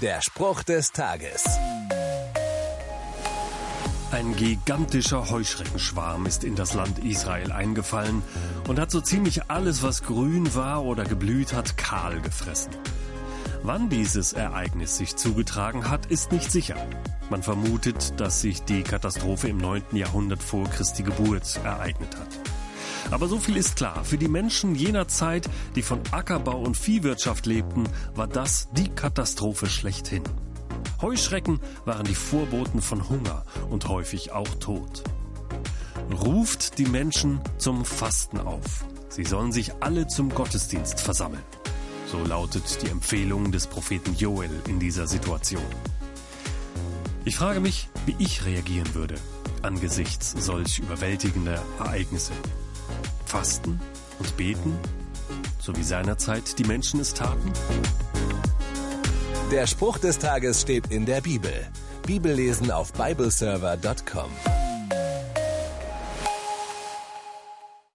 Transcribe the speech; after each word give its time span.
Der 0.00 0.22
Spruch 0.22 0.62
des 0.62 0.92
Tages. 0.92 1.44
Ein 4.10 4.34
gigantischer 4.34 5.28
Heuschreckenschwarm 5.28 6.24
ist 6.24 6.42
in 6.42 6.54
das 6.54 6.72
Land 6.72 7.00
Israel 7.00 7.52
eingefallen 7.52 8.22
und 8.66 8.78
hat 8.78 8.90
so 8.90 9.02
ziemlich 9.02 9.50
alles, 9.50 9.82
was 9.82 10.02
grün 10.02 10.54
war 10.54 10.84
oder 10.84 11.04
geblüht 11.04 11.52
hat, 11.52 11.76
kahl 11.76 12.18
gefressen. 12.22 12.72
Wann 13.62 13.90
dieses 13.90 14.32
Ereignis 14.32 14.96
sich 14.96 15.16
zugetragen 15.16 15.90
hat, 15.90 16.06
ist 16.06 16.32
nicht 16.32 16.50
sicher. 16.50 16.76
Man 17.28 17.42
vermutet, 17.42 18.18
dass 18.18 18.40
sich 18.40 18.62
die 18.62 18.82
Katastrophe 18.82 19.48
im 19.48 19.58
9. 19.58 19.82
Jahrhundert 19.92 20.42
vor 20.42 20.64
Christi 20.70 21.02
Geburt 21.02 21.60
ereignet 21.62 22.16
hat. 22.16 22.28
Aber 23.10 23.28
so 23.28 23.38
viel 23.38 23.56
ist 23.56 23.76
klar, 23.76 24.04
für 24.04 24.18
die 24.18 24.28
Menschen 24.28 24.74
jener 24.74 25.08
Zeit, 25.08 25.48
die 25.74 25.82
von 25.82 26.00
Ackerbau 26.10 26.60
und 26.60 26.76
Viehwirtschaft 26.76 27.46
lebten, 27.46 27.84
war 28.14 28.26
das 28.26 28.68
die 28.72 28.88
Katastrophe 28.88 29.66
schlechthin. 29.66 30.22
Heuschrecken 31.02 31.60
waren 31.84 32.06
die 32.06 32.14
Vorboten 32.14 32.82
von 32.82 33.08
Hunger 33.08 33.44
und 33.68 33.88
häufig 33.88 34.32
auch 34.32 34.54
Tod. 34.56 35.02
Ruft 36.24 36.78
die 36.78 36.86
Menschen 36.86 37.40
zum 37.58 37.84
Fasten 37.84 38.38
auf. 38.38 38.84
Sie 39.08 39.24
sollen 39.24 39.52
sich 39.52 39.72
alle 39.80 40.06
zum 40.06 40.30
Gottesdienst 40.30 41.00
versammeln. 41.00 41.42
So 42.06 42.24
lautet 42.24 42.82
die 42.82 42.88
Empfehlung 42.88 43.52
des 43.52 43.66
Propheten 43.66 44.14
Joel 44.14 44.50
in 44.68 44.78
dieser 44.78 45.06
Situation. 45.06 45.62
Ich 47.24 47.36
frage 47.36 47.60
mich, 47.60 47.88
wie 48.06 48.16
ich 48.18 48.44
reagieren 48.44 48.94
würde 48.94 49.16
angesichts 49.62 50.34
solch 50.38 50.78
überwältigender 50.78 51.62
Ereignisse. 51.78 52.32
Fasten 53.30 53.80
und 54.18 54.36
beten, 54.36 54.76
so 55.60 55.76
wie 55.76 55.84
seinerzeit 55.84 56.58
die 56.58 56.64
Menschen 56.64 56.98
es 56.98 57.14
taten? 57.14 57.52
Der 59.52 59.68
Spruch 59.68 59.98
des 59.98 60.18
Tages 60.18 60.60
steht 60.60 60.88
in 60.90 61.06
der 61.06 61.20
Bibel. 61.20 61.52
Bibellesen 62.04 62.72
auf 62.72 62.92
bibleserver.com. 62.92 64.59